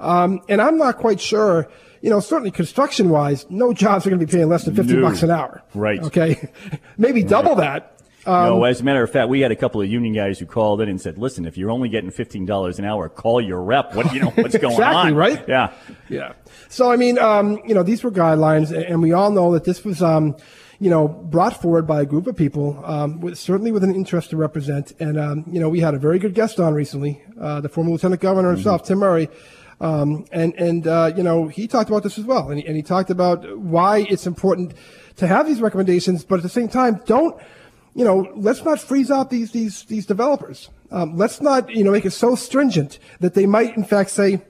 um, 0.00 0.40
and 0.48 0.60
I'm 0.60 0.76
not 0.76 0.98
quite 0.98 1.20
sure. 1.20 1.68
You 2.00 2.10
know, 2.10 2.20
certainly 2.20 2.50
construction 2.52 3.08
wise, 3.08 3.44
no 3.50 3.72
jobs 3.72 4.06
are 4.06 4.10
going 4.10 4.20
to 4.20 4.26
be 4.26 4.30
paying 4.30 4.48
less 4.48 4.64
than 4.64 4.74
fifty 4.74 4.94
No. 4.94 5.02
bucks 5.02 5.22
an 5.22 5.30
hour. 5.30 5.62
Right. 5.74 6.00
Okay, 6.00 6.50
maybe 6.98 7.22
double 7.22 7.54
that. 7.56 7.97
No, 8.28 8.64
as 8.64 8.80
a 8.80 8.84
matter 8.84 9.02
of 9.02 9.10
fact, 9.10 9.28
we 9.28 9.40
had 9.40 9.50
a 9.50 9.56
couple 9.56 9.80
of 9.80 9.88
union 9.88 10.14
guys 10.14 10.38
who 10.38 10.46
called 10.46 10.80
in 10.80 10.88
and 10.88 11.00
said, 11.00 11.18
"Listen, 11.18 11.46
if 11.46 11.56
you're 11.56 11.70
only 11.70 11.88
getting 11.88 12.10
fifteen 12.10 12.44
dollars 12.46 12.78
an 12.78 12.84
hour, 12.84 13.08
call 13.08 13.40
your 13.40 13.62
rep. 13.62 13.94
What 13.94 14.12
you 14.12 14.20
know 14.20 14.30
what's 14.30 14.56
going 14.56 14.74
Exactly, 14.74 15.10
on?" 15.10 15.14
right? 15.14 15.44
Yeah. 15.48 15.72
Yeah. 16.08 16.32
So 16.68 16.92
I 16.92 16.96
mean, 16.96 17.18
um, 17.18 17.60
you 17.66 17.74
know, 17.74 17.82
these 17.82 18.04
were 18.04 18.10
guidelines, 18.10 18.70
and 18.70 19.02
we 19.02 19.12
all 19.12 19.30
know 19.30 19.52
that 19.52 19.64
this 19.64 19.84
was, 19.84 20.02
um, 20.02 20.36
you 20.78 20.90
know, 20.90 21.08
brought 21.08 21.60
forward 21.60 21.86
by 21.86 22.02
a 22.02 22.06
group 22.06 22.26
of 22.26 22.36
people, 22.36 22.82
um, 22.84 23.20
with, 23.20 23.38
certainly 23.38 23.72
with 23.72 23.82
an 23.82 23.94
interest 23.94 24.30
to 24.30 24.36
represent. 24.36 24.92
And 25.00 25.18
um, 25.18 25.44
you 25.50 25.60
know, 25.60 25.68
we 25.68 25.80
had 25.80 25.94
a 25.94 25.98
very 25.98 26.18
good 26.18 26.34
guest 26.34 26.60
on 26.60 26.74
recently, 26.74 27.22
uh, 27.40 27.60
the 27.60 27.68
former 27.68 27.90
Lieutenant 27.90 28.20
Governor 28.20 28.52
himself, 28.52 28.84
Tim 28.84 28.98
Murray. 28.98 29.28
Um, 29.80 30.26
and 30.32 30.54
and 30.54 30.86
uh, 30.86 31.12
you 31.16 31.22
know, 31.22 31.48
he 31.48 31.68
talked 31.68 31.88
about 31.88 32.02
this 32.02 32.18
as 32.18 32.24
well, 32.24 32.50
and 32.50 32.60
he, 32.60 32.66
and 32.66 32.76
he 32.76 32.82
talked 32.82 33.10
about 33.10 33.58
why 33.58 33.98
it's 34.10 34.26
important 34.26 34.74
to 35.16 35.26
have 35.26 35.46
these 35.46 35.60
recommendations, 35.60 36.24
but 36.24 36.36
at 36.36 36.42
the 36.42 36.48
same 36.48 36.68
time, 36.68 37.00
don't 37.06 37.40
you 37.98 38.04
know, 38.04 38.32
let's 38.36 38.64
not 38.64 38.78
freeze 38.78 39.10
out 39.10 39.28
these 39.28 39.50
these 39.50 39.82
these 39.86 40.06
developers. 40.06 40.70
Um, 40.92 41.16
let's 41.16 41.40
not 41.40 41.68
you 41.68 41.82
know 41.82 41.90
make 41.90 42.04
it 42.04 42.12
so 42.12 42.36
stringent 42.36 43.00
that 43.18 43.34
they 43.34 43.44
might 43.44 43.76
in 43.76 43.82
fact 43.82 44.10
say, 44.10 44.40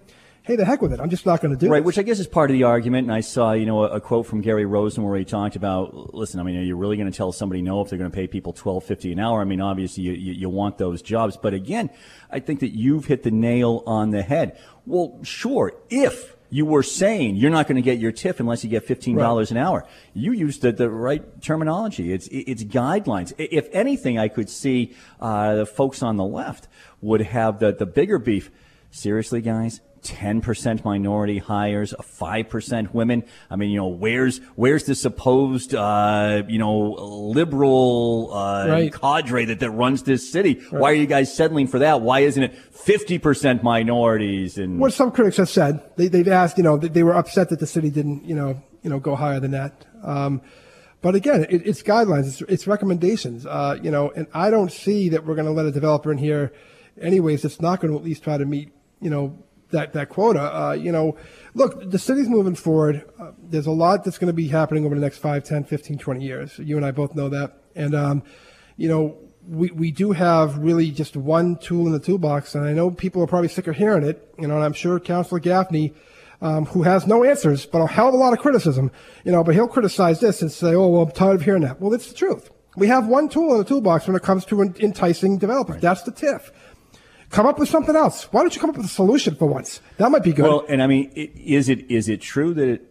"Hey, 0.42 0.54
the 0.54 0.66
heck 0.66 0.82
with 0.82 0.92
it! 0.92 1.00
I'm 1.00 1.08
just 1.08 1.24
not 1.24 1.40
going 1.40 1.52
to 1.52 1.56
do 1.58 1.64
it. 1.64 1.70
Right, 1.70 1.78
it." 1.78 1.84
which 1.86 1.98
I 1.98 2.02
guess 2.02 2.20
is 2.20 2.26
part 2.26 2.50
of 2.50 2.54
the 2.54 2.64
argument. 2.64 3.06
And 3.06 3.14
I 3.14 3.22
saw, 3.22 3.52
you 3.52 3.64
know, 3.64 3.84
a, 3.84 3.96
a 3.96 4.00
quote 4.02 4.26
from 4.26 4.42
Gary 4.42 4.66
Rosen 4.66 5.02
where 5.02 5.18
he 5.18 5.24
talked 5.24 5.56
about, 5.56 6.14
listen, 6.14 6.40
I 6.40 6.42
mean, 6.42 6.58
are 6.58 6.62
you 6.62 6.76
really 6.76 6.98
going 6.98 7.10
to 7.10 7.16
tell 7.16 7.32
somebody 7.32 7.62
no 7.62 7.80
if 7.80 7.88
they're 7.88 7.98
going 7.98 8.10
to 8.10 8.14
pay 8.14 8.26
people 8.26 8.52
twelve 8.52 8.84
fifty 8.84 9.12
an 9.12 9.18
hour? 9.18 9.40
I 9.40 9.44
mean, 9.44 9.62
obviously 9.62 10.02
you, 10.02 10.12
you, 10.12 10.34
you 10.34 10.50
want 10.50 10.76
those 10.76 11.00
jobs, 11.00 11.38
but 11.38 11.54
again, 11.54 11.88
I 12.30 12.40
think 12.40 12.60
that 12.60 12.76
you've 12.76 13.06
hit 13.06 13.22
the 13.22 13.30
nail 13.30 13.82
on 13.86 14.10
the 14.10 14.20
head. 14.20 14.58
Well, 14.84 15.20
sure, 15.22 15.72
if 15.88 16.36
you 16.50 16.64
were 16.64 16.82
saying 16.82 17.36
you're 17.36 17.50
not 17.50 17.66
going 17.66 17.76
to 17.76 17.82
get 17.82 17.98
your 17.98 18.12
TIF 18.12 18.40
unless 18.40 18.64
you 18.64 18.70
get 18.70 18.84
fifteen 18.84 19.16
dollars 19.16 19.50
an 19.50 19.56
hour, 19.56 19.86
you 20.14 20.32
used 20.32 20.62
the, 20.62 20.72
the 20.72 20.88
right 20.90 21.42
terminology. 21.42 22.12
It's 22.12 22.28
it's 22.30 22.64
guidelines. 22.64 23.32
If 23.38 23.68
anything, 23.72 24.18
I 24.18 24.28
could 24.28 24.48
see 24.48 24.94
uh, 25.20 25.56
the 25.56 25.66
folks 25.66 26.02
on 26.02 26.16
the 26.16 26.24
left 26.24 26.68
would 27.00 27.20
have 27.20 27.58
the 27.58 27.72
the 27.72 27.86
bigger 27.86 28.18
beef. 28.18 28.50
Seriously, 28.90 29.42
guys, 29.42 29.80
10% 30.02 30.84
minority 30.84 31.38
hires, 31.38 31.94
5% 32.00 32.94
women. 32.94 33.24
I 33.50 33.56
mean, 33.56 33.70
you 33.70 33.76
know, 33.78 33.88
where's, 33.88 34.38
where's 34.56 34.84
the 34.84 34.94
supposed, 34.94 35.74
uh, 35.74 36.42
you 36.48 36.58
know, 36.58 36.92
liberal, 36.92 38.30
uh, 38.32 38.68
Right. 38.68 38.92
cadre 38.92 39.44
that, 39.46 39.60
that 39.60 39.70
runs 39.70 40.02
this 40.02 40.30
city? 40.30 40.60
Why 40.70 40.90
are 40.90 40.94
you 40.94 41.06
guys 41.06 41.34
settling 41.34 41.66
for 41.66 41.78
that? 41.80 42.00
Why 42.00 42.20
isn't 42.20 42.42
it 42.42 42.54
50% 42.72 43.62
minorities 43.62 44.58
and 44.58 44.78
what 44.78 44.92
some 44.92 45.10
critics 45.10 45.36
have 45.38 45.48
said, 45.48 45.80
they, 45.96 46.08
they've 46.08 46.28
asked, 46.28 46.56
you 46.58 46.64
know, 46.64 46.76
that 46.76 46.94
they 46.94 47.02
were 47.02 47.14
upset 47.14 47.48
that 47.50 47.60
the 47.60 47.66
city 47.66 47.90
didn't, 47.90 48.24
you 48.24 48.34
know, 48.34 48.62
you 48.82 48.90
know, 48.90 48.98
go 48.98 49.16
higher 49.16 49.40
than 49.40 49.50
that. 49.52 49.84
Um, 50.02 50.40
but 51.00 51.14
again, 51.14 51.46
it, 51.48 51.66
it's 51.66 51.82
guidelines, 51.82 52.26
it's, 52.26 52.40
it's 52.42 52.66
recommendations, 52.66 53.46
uh, 53.46 53.78
you 53.82 53.90
know, 53.90 54.10
and 54.16 54.26
I 54.34 54.50
don't 54.50 54.72
see 54.72 55.08
that 55.10 55.24
we're 55.24 55.34
going 55.34 55.46
to 55.46 55.52
let 55.52 55.66
a 55.66 55.70
developer 55.72 56.10
in 56.10 56.18
here, 56.18 56.52
anyways, 57.00 57.44
It's 57.44 57.60
not 57.60 57.80
going 57.80 57.92
to 57.92 57.98
at 57.98 58.04
least 58.04 58.24
try 58.24 58.36
to 58.38 58.44
meet, 58.44 58.72
you 59.00 59.10
know, 59.10 59.38
that 59.70 59.92
that 59.92 60.08
quota. 60.08 60.40
Uh, 60.40 60.72
you 60.72 60.92
know, 60.92 61.16
look, 61.54 61.90
the 61.90 61.98
city's 61.98 62.28
moving 62.28 62.54
forward. 62.54 63.04
Uh, 63.18 63.32
there's 63.42 63.66
a 63.66 63.72
lot 63.72 64.04
that's 64.04 64.18
going 64.18 64.28
to 64.28 64.32
be 64.32 64.48
happening 64.48 64.84
over 64.84 64.94
the 64.94 65.00
next 65.00 65.18
5, 65.18 65.44
10, 65.44 65.64
15, 65.64 65.98
20 65.98 66.24
years. 66.24 66.58
You 66.58 66.76
and 66.76 66.84
I 66.84 66.90
both 66.90 67.14
know 67.14 67.28
that, 67.28 67.62
and 67.74 67.94
um, 67.94 68.22
you 68.76 68.88
know, 68.88 69.18
we, 69.46 69.70
we 69.70 69.90
do 69.90 70.12
have 70.12 70.58
really 70.58 70.90
just 70.90 71.16
one 71.16 71.56
tool 71.56 71.86
in 71.86 71.92
the 71.92 71.98
toolbox, 71.98 72.54
and 72.54 72.64
I 72.64 72.72
know 72.72 72.90
people 72.90 73.22
are 73.22 73.26
probably 73.26 73.48
sick 73.48 73.66
of 73.66 73.76
hearing 73.76 74.04
it. 74.04 74.32
You 74.38 74.48
know, 74.48 74.56
and 74.56 74.64
I'm 74.64 74.72
sure 74.72 75.00
Councilor 75.00 75.40
Gaffney, 75.40 75.94
um, 76.40 76.66
who 76.66 76.82
has 76.82 77.06
no 77.06 77.24
answers 77.24 77.66
but 77.66 77.80
a 77.80 77.86
hell 77.86 78.08
of 78.08 78.14
a 78.14 78.18
lot 78.18 78.32
of 78.32 78.38
criticism, 78.38 78.90
you 79.24 79.32
know, 79.32 79.42
but 79.42 79.54
he'll 79.54 79.68
criticize 79.68 80.20
this 80.20 80.42
and 80.42 80.52
say, 80.52 80.74
"Oh, 80.74 80.88
well, 80.88 81.02
I'm 81.02 81.12
tired 81.12 81.36
of 81.36 81.42
hearing 81.42 81.62
that." 81.62 81.80
Well, 81.80 81.92
it's 81.92 82.08
the 82.08 82.14
truth. 82.14 82.50
We 82.76 82.86
have 82.86 83.08
one 83.08 83.28
tool 83.28 83.52
in 83.52 83.58
the 83.58 83.64
toolbox 83.64 84.06
when 84.06 84.14
it 84.14 84.22
comes 84.22 84.44
to 84.46 84.62
enticing 84.62 85.38
developers. 85.38 85.80
That's 85.80 86.02
the 86.02 86.12
TIF. 86.12 86.50
Come 87.30 87.46
up 87.46 87.58
with 87.58 87.68
something 87.68 87.94
else. 87.94 88.24
Why 88.32 88.40
don't 88.40 88.54
you 88.54 88.60
come 88.60 88.70
up 88.70 88.76
with 88.76 88.86
a 88.86 88.90
solution 88.90 89.34
for 89.34 89.46
once? 89.46 89.80
That 89.98 90.10
might 90.10 90.22
be 90.22 90.32
good. 90.32 90.44
Well, 90.44 90.64
and 90.68 90.82
I 90.82 90.86
mean, 90.86 91.10
is 91.14 91.68
it 91.68 91.90
is 91.90 92.08
it 92.08 92.20
true 92.22 92.54
that 92.54 92.68
it, 92.68 92.82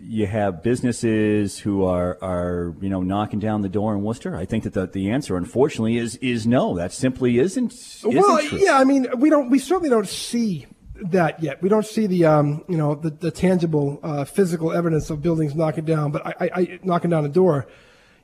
you 0.00 0.26
have 0.26 0.62
businesses 0.62 1.58
who 1.58 1.84
are, 1.84 2.18
are 2.20 2.74
you 2.80 2.88
know 2.88 3.02
knocking 3.02 3.38
down 3.38 3.62
the 3.62 3.68
door 3.68 3.94
in 3.94 4.02
Worcester? 4.02 4.36
I 4.36 4.46
think 4.46 4.64
that 4.64 4.72
the, 4.72 4.86
the 4.86 5.10
answer, 5.10 5.36
unfortunately, 5.36 5.96
is 5.96 6.16
is 6.16 6.46
no. 6.46 6.76
That 6.76 6.92
simply 6.92 7.38
isn't. 7.38 7.72
isn't 7.72 8.14
well, 8.14 8.38
true. 8.40 8.58
yeah, 8.58 8.78
I 8.78 8.84
mean, 8.84 9.06
we 9.16 9.30
don't, 9.30 9.48
we 9.48 9.58
certainly 9.58 9.90
don't 9.90 10.08
see 10.08 10.66
that 11.02 11.42
yet. 11.42 11.62
We 11.62 11.68
don't 11.68 11.86
see 11.86 12.06
the, 12.06 12.24
um, 12.24 12.64
you 12.68 12.76
know, 12.76 12.94
the, 12.94 13.10
the 13.10 13.30
tangible, 13.30 13.98
uh, 14.02 14.24
physical 14.24 14.72
evidence 14.72 15.10
of 15.10 15.22
buildings 15.22 15.54
knocking 15.54 15.84
down, 15.84 16.12
but 16.12 16.26
I, 16.26 16.34
I, 16.40 16.50
I 16.54 16.78
knocking 16.82 17.10
down 17.10 17.24
a 17.24 17.28
door. 17.28 17.66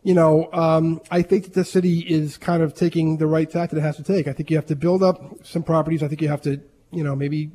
You 0.02 0.14
know, 0.14 0.50
um, 0.52 1.00
I 1.10 1.22
think 1.22 1.44
that 1.44 1.54
the 1.54 1.64
city 1.64 2.00
is 2.00 2.38
kind 2.38 2.62
of 2.62 2.74
taking 2.74 3.18
the 3.18 3.26
right 3.26 3.50
tack 3.50 3.70
that 3.70 3.76
it 3.76 3.82
has 3.82 3.96
to 3.96 4.02
take. 4.02 4.28
I 4.28 4.32
think 4.32 4.50
you 4.50 4.56
have 4.56 4.66
to 4.66 4.76
build 4.76 5.02
up 5.02 5.44
some 5.44 5.62
properties. 5.62 6.02
I 6.02 6.08
think 6.08 6.22
you 6.22 6.28
have 6.28 6.40
to, 6.42 6.60
you 6.90 7.04
know, 7.04 7.14
maybe 7.14 7.50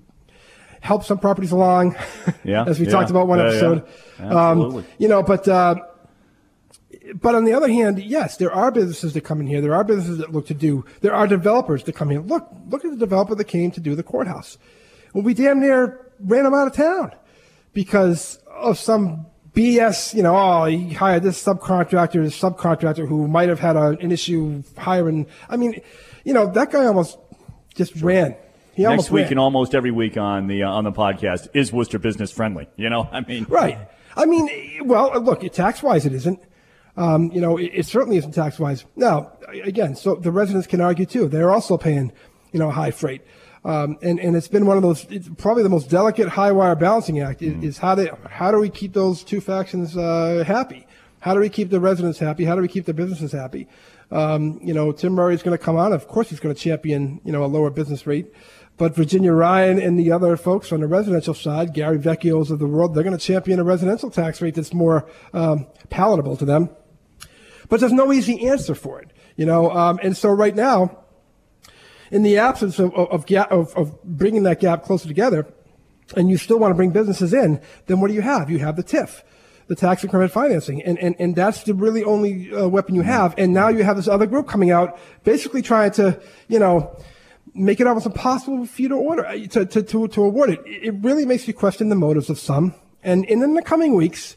help 0.82 1.04
some 1.04 1.18
properties 1.18 1.52
along, 1.52 1.96
Yeah, 2.44 2.66
as 2.68 2.80
we 2.80 2.86
yeah, 2.86 2.92
talked 2.92 3.10
about 3.10 3.28
one 3.28 3.40
yeah, 3.40 3.46
episode. 3.46 3.88
Um, 4.20 4.86
you 5.00 5.08
know, 5.08 5.24
but 5.24 5.48
uh, 5.48 5.76
but 7.16 7.36
on 7.36 7.46
the 7.46 7.54
other 7.54 7.68
hand, 7.68 8.04
yes, 8.04 8.38
there 8.38 8.52
are 8.52 8.72
businesses 8.72 9.14
that 9.14 9.22
come 9.22 9.40
in 9.40 9.48
here. 9.48 9.62
There 9.62 9.76
are 9.76 9.84
businesses 9.84 10.20
that 10.20 10.32
look 10.32 10.48
to 10.48 10.54
do. 10.54 10.86
There 11.02 11.14
are 11.14 11.28
developers 11.28 11.84
that 11.84 11.94
come 11.94 12.12
in. 12.12 12.28
Look, 12.28 12.48
look 12.70 12.86
at 12.86 12.92
the 12.92 12.98
developer 12.98 13.36
that 13.36 13.46
came 13.46 13.72
to 13.72 13.80
do 13.80 13.96
the 13.96 14.04
courthouse. 14.04 14.58
Well, 15.14 15.24
we 15.24 15.34
damn 15.34 15.60
near 15.60 16.12
ran 16.20 16.46
him 16.46 16.54
out 16.54 16.68
of 16.68 16.74
town 16.74 17.12
because 17.74 18.40
of 18.50 18.78
some 18.80 19.26
BS. 19.56 20.14
You 20.14 20.24
know, 20.24 20.36
oh, 20.36 20.66
he 20.66 20.94
hired 20.94 21.24
this 21.24 21.44
subcontractor, 21.44 22.24
this 22.24 22.40
subcontractor 22.40 23.08
who 23.08 23.28
might 23.28 23.50
have 23.50 23.60
had 23.60 23.76
a, 23.76 23.90
an 24.00 24.12
issue 24.12 24.64
hiring. 24.78 25.26
I 25.50 25.58
mean, 25.58 25.82
you 26.24 26.34
know, 26.34 26.52
that 26.52 26.72
guy 26.72 26.86
almost 26.86 27.18
just 27.74 27.96
ran. 28.02 28.36
He 28.74 28.84
Next 28.84 28.90
almost 28.92 29.12
week 29.12 29.24
ran. 29.24 29.32
and 29.34 29.40
almost 29.40 29.74
every 29.74 29.92
week 29.92 30.18
on 30.18 30.48
the 30.48 30.64
uh, 30.64 30.70
on 30.70 30.84
the 30.84 30.92
podcast 30.92 31.48
is 31.54 31.72
Worcester 31.72 31.98
business 31.98 32.32
friendly. 32.32 32.68
You 32.76 32.90
know, 32.90 33.08
I 33.12 33.22
mean, 33.22 33.46
Right. 33.50 33.78
I 34.18 34.26
mean, 34.26 34.50
well, 34.88 35.20
look, 35.22 35.42
tax 35.52 35.84
wise, 35.84 36.06
it 36.06 36.14
isn't. 36.14 36.40
Um, 36.98 37.32
you 37.34 37.42
know, 37.42 37.58
it, 37.58 37.72
it 37.74 37.86
certainly 37.86 38.16
isn't 38.18 38.32
tax 38.32 38.60
wise. 38.60 38.86
Now, 38.96 39.34
again, 39.64 39.96
so 39.96 40.16
the 40.16 40.32
residents 40.32 40.68
can 40.68 40.80
argue 40.80 41.06
too. 41.06 41.28
They're 41.28 41.52
also 41.52 41.78
paying, 41.78 42.14
you 42.54 42.60
know, 42.60 42.72
high 42.72 42.92
freight. 42.92 43.22
Um, 43.66 43.98
and, 44.04 44.20
and 44.20 44.36
it's 44.36 44.48
been 44.48 44.68
one 44.68 44.78
of 44.78 44.84
those, 44.84 45.06
it's 45.10 45.28
probably 45.38 45.64
the 45.64 45.70
most 45.70 45.90
delicate 45.90 46.30
high 46.30 46.52
wire 46.52 46.76
balancing 46.76 47.20
act 47.20 47.42
is, 47.42 47.64
is 47.64 47.78
how 47.80 47.96
do, 47.96 48.16
how 48.30 48.52
do 48.52 48.60
we 48.60 48.70
keep 48.70 48.94
those 48.94 49.24
two 49.24 49.42
factions, 49.42 49.98
uh, 49.98 50.44
happy? 50.46 50.86
How 51.20 51.34
do 51.34 51.40
we 51.40 51.50
keep 51.50 51.72
the 51.72 51.80
residents 51.80 52.20
happy? 52.20 52.46
How 52.46 52.54
do 52.54 52.62
we 52.62 52.68
keep 52.68 52.86
the 52.86 52.94
businesses 52.94 53.32
happy? 53.32 53.68
Um, 54.12 54.60
you 54.62 54.76
know, 54.76 54.92
Tim 54.92 55.14
Murray 55.14 55.34
is 55.34 55.42
going 55.42 55.58
to 55.58 55.64
come 55.64 55.78
on. 55.78 55.94
Of 55.94 56.08
course, 56.08 56.30
he's 56.30 56.40
going 56.40 56.54
to 56.54 56.62
champion, 56.62 57.20
you 57.26 57.32
know, 57.32 57.44
a 57.44 57.48
lower 57.48 57.72
business 57.72 58.06
rate. 58.06 58.28
But 58.78 58.96
Virginia 58.96 59.32
Ryan 59.32 59.82
and 59.82 59.98
the 59.98 60.12
other 60.12 60.38
folks 60.38 60.72
on 60.72 60.82
the 60.82 60.88
residential 60.88 61.34
side, 61.34 61.74
Gary 61.74 61.98
Vecchios 61.98 62.52
of 62.52 62.60
the 62.60 62.68
world, 62.68 62.94
they're 62.94 63.04
going 63.04 63.18
to 63.18 63.26
champion 63.26 63.60
a 63.60 63.64
residential 63.64 64.12
tax 64.12 64.42
rate 64.42 64.54
that's 64.54 64.74
more 64.74 65.10
um, 65.34 65.66
palatable 65.90 66.38
to 66.38 66.46
them. 66.46 66.70
But 67.68 67.80
there's 67.80 67.94
no 67.94 68.14
easy 68.14 68.48
answer 68.48 68.76
for 68.76 69.02
it, 69.02 69.12
you 69.36 69.48
know. 69.48 69.72
Um, 69.72 70.00
and 70.04 70.16
so 70.16 70.30
right 70.30 70.56
now, 70.56 71.05
in 72.12 72.24
the 72.24 72.38
absence 72.38 72.80
of, 72.80 72.94
of, 72.94 73.26
of, 73.32 73.76
of 73.76 74.04
bringing 74.04 74.44
that 74.44 74.60
gap 74.60 74.84
closer 74.84 75.08
together, 75.08 75.48
and 76.16 76.30
you 76.30 76.38
still 76.38 76.60
want 76.60 76.72
to 76.72 76.76
bring 76.76 76.92
businesses 76.92 77.34
in, 77.34 77.60
then 77.88 78.00
what 78.00 78.10
do 78.10 78.14
you 78.14 78.22
have? 78.22 78.50
You 78.50 78.60
have 78.60 78.76
the 78.76 78.84
TIF, 78.84 79.24
the 79.68 79.76
tax 79.76 80.04
increment 80.04 80.32
financing, 80.32 80.84
and 80.84 81.00
and, 81.00 81.16
and 81.18 81.36
that's 81.36 81.64
the 81.64 81.74
really 81.74 82.04
only 82.04 82.54
uh, 82.54 82.68
weapon 82.68 82.94
you 82.96 83.02
have. 83.02 83.34
And 83.38 83.54
now 83.54 83.70
you 83.70 83.84
have 83.84 83.96
this 83.96 84.08
other 84.08 84.28
group 84.28 84.48
coming 84.48 84.72
out, 84.72 85.00
basically 85.24 85.62
trying 85.62 85.92
to, 85.92 86.22
you 86.48 86.60
know, 86.60 86.96
make 87.56 87.80
it 87.80 87.88
almost 87.88 88.06
impossible 88.06 88.66
for 88.66 88.82
you 88.82 88.90
to 88.90 88.96
order 88.96 89.26
uh, 89.26 89.38
to 89.48 89.66
to 89.66 89.82
to, 89.82 90.08
to 90.08 90.22
award 90.22 90.52
it. 90.52 90.62
It 90.66 90.94
really 91.02 91.26
makes 91.26 91.48
you 91.48 91.54
question 91.54 91.90
the 91.90 91.96
motives 91.96 92.30
of 92.30 92.38
some. 92.38 92.76
And, 93.04 93.26
and 93.30 93.44
in 93.44 93.54
the 93.54 93.62
coming 93.62 93.94
weeks, 93.96 94.36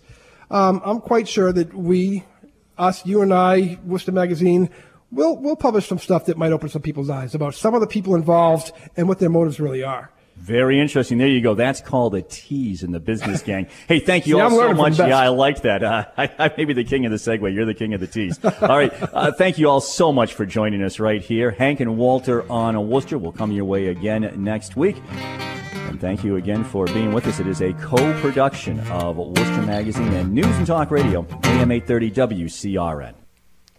um, 0.51 0.83
I'm 0.85 1.01
quite 1.01 1.27
sure 1.27 1.53
that 1.53 1.73
we, 1.73 2.25
us, 2.77 3.05
you 3.07 3.23
and 3.23 3.33
I, 3.33 3.79
Worcester 3.83 4.13
Magazine, 4.13 4.69
will 5.11 5.37
we'll 5.37 5.57
publish 5.57 5.87
some 5.87 5.99
stuff 5.99 6.27
that 6.27 6.37
might 6.37 6.53
open 6.53 6.69
some 6.69 6.83
people's 6.83 7.11
eyes 7.11 7.35
about 7.35 7.55
some 7.55 7.75
of 7.75 7.81
the 7.81 7.87
people 7.87 8.15
involved 8.15 8.73
and 8.97 9.09
what 9.09 9.19
their 9.19 9.31
motives 9.31 9.61
really 9.61 9.83
are. 9.83 10.11
Very 10.39 10.81
interesting. 10.81 11.19
There 11.19 11.27
you 11.27 11.41
go. 11.41 11.55
That's 11.55 11.81
called 11.81 12.15
a 12.15 12.23
tease 12.23 12.85
in 12.85 12.93
the 12.93 13.01
business 13.01 13.43
gang. 13.43 13.67
Hey, 13.89 14.01
thank 14.01 14.27
you 14.27 14.37
See, 14.37 14.41
all 14.41 14.51
so 14.51 14.73
much. 14.75 14.99
Yeah, 14.99 15.19
I 15.19 15.29
like 15.29 15.63
that. 15.63 15.83
Uh, 15.83 16.05
I, 16.17 16.31
I 16.39 16.55
may 16.57 16.65
be 16.67 16.75
the 16.75 16.85
king 16.85 17.07
of 17.07 17.11
the 17.11 17.17
segue. 17.17 17.53
You're 17.55 17.65
the 17.65 17.75
king 17.75 17.95
of 17.95 18.01
the 18.01 18.07
tease. 18.07 18.39
All 18.45 18.69
right. 18.69 18.93
Uh, 19.15 19.33
thank 19.33 19.59
you 19.59 19.69
all 19.69 19.81
so 19.81 20.13
much 20.13 20.35
for 20.35 20.45
joining 20.45 20.83
us 20.83 21.01
right 21.01 21.23
here. 21.23 21.51
Hank 21.51 21.81
and 21.81 21.97
Walter 21.97 22.51
on 22.53 22.89
Worcester 22.91 23.17
will 23.17 23.33
come 23.33 23.51
your 23.51 23.65
way 23.65 23.87
again 23.87 24.31
next 24.37 24.77
week. 24.77 24.97
And 25.73 25.99
thank 26.01 26.23
you 26.23 26.37
again 26.37 26.65
for 26.65 26.85
being 26.87 27.15
with 27.15 27.27
us. 27.27 27.41
It 27.41 27.47
is 27.47 27.63
a 27.63 27.73
co-production 27.75 28.81
of 28.91 29.17
Worcester 29.17 29.63
Magazine 29.63 30.13
and 30.13 30.33
News 30.33 30.57
and 30.57 30.67
Talk 30.67 30.91
Radio, 30.91 31.27
AM 31.45 31.73
830 31.73 32.11
WCRN. 32.11 33.15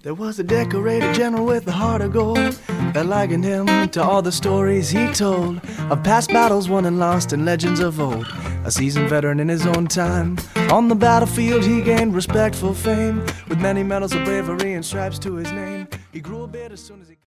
There 0.02 0.14
was 0.14 0.40
a 0.40 0.46
decorated 0.46 1.14
general 1.14 1.46
with 1.46 1.68
a 1.68 1.74
heart 1.74 2.00
of 2.00 2.14
gold 2.14 2.38
that 2.94 3.06
likened 3.06 3.44
him 3.44 3.90
to 3.90 4.02
all 4.02 4.22
the 4.22 4.32
stories 4.32 4.90
he 4.90 5.12
told 5.12 5.60
of 5.92 6.02
past 6.06 6.30
battles 6.30 6.70
won 6.70 6.86
and 6.86 7.00
lost 7.00 7.34
and 7.34 7.44
legends 7.44 7.82
of 7.82 8.00
old. 8.00 8.26
A 8.64 8.72
seasoned 8.72 9.10
veteran 9.10 9.42
in 9.42 9.50
his 9.50 9.66
own 9.66 9.88
time. 9.88 10.38
On 10.72 10.88
the 10.88 10.96
battlefield, 10.96 11.66
he 11.66 11.82
gained 11.82 12.16
respectful 12.16 12.74
fame 12.74 13.26
with 13.50 13.60
many 13.60 13.84
medals 13.84 14.14
of 14.14 14.24
bravery 14.24 14.72
and 14.74 14.86
stripes 14.86 15.20
to 15.20 15.36
his 15.36 15.52
name. 15.52 15.86
He 16.14 16.22
grew 16.22 16.44
a 16.44 16.48
beard 16.48 16.72
as 16.72 16.80
soon 16.80 17.02
as 17.02 17.10
he 17.10 17.16